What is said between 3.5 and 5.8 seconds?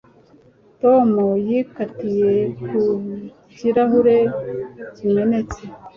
kirahure kimenetse